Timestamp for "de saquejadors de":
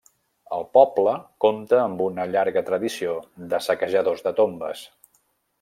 3.53-4.35